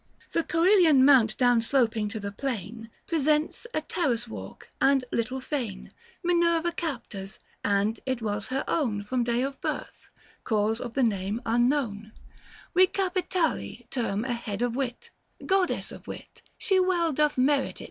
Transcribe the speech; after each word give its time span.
—The 0.33 0.43
Ccelian 0.43 1.01
mount 1.05 1.37
down 1.37 1.61
sloping 1.61 2.09
to 2.09 2.19
the 2.19 2.31
plain, 2.31 2.89
Presents 3.05 3.67
a 3.71 3.81
terrace 3.81 4.27
walk 4.27 4.71
and 4.81 5.05
little 5.11 5.39
Fane, 5.39 5.93
Minerva 6.23 6.71
Capta's— 6.71 7.37
and 7.79 7.99
it 8.07 8.19
was 8.19 8.47
her 8.47 8.63
own, 8.67 9.01
895 9.01 9.07
From 9.09 9.23
day 9.23 9.43
of 9.43 9.61
birth, 9.61 10.09
cause 10.43 10.81
of 10.81 10.95
the 10.95 11.03
name 11.03 11.39
unknown: 11.45 12.13
We 12.73 12.87
Capitale 12.87 13.85
term 13.91 14.25
a 14.25 14.33
head 14.33 14.63
of 14.63 14.75
wit, 14.75 15.11
Goddess 15.45 15.91
of 15.91 16.07
wit— 16.07 16.41
she 16.57 16.79
well 16.79 17.13
doth 17.13 17.37
merit 17.37 17.79
it. 17.79 17.79